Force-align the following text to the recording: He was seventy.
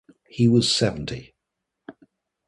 He 0.27 0.47
was 0.47 0.75
seventy. 0.75 1.35